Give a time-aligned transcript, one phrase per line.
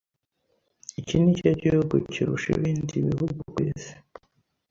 [0.99, 3.93] Iki nicyo gihugu kirusha ibindi bihugu ku isi